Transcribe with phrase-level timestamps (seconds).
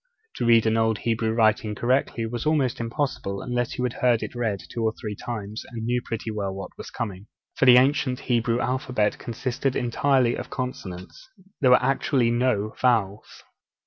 [0.37, 4.33] To read an old Hebrew writing correctly was almost impossible, unless you had heard it
[4.33, 7.27] read two or three times, and knew pretty well what was coming.
[7.55, 11.29] For the ancient Hebrew alphabet consisted entirely of consonants;
[11.59, 13.43] there were actually no vowels!